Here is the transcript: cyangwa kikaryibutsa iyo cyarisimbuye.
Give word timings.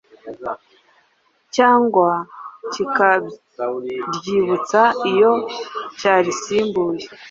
cyangwa 1.55 2.09
kikaryibutsa 2.73 4.81
iyo 5.11 5.31
cyarisimbuye. 5.99 7.05